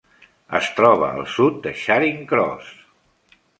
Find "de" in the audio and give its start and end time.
1.67-1.75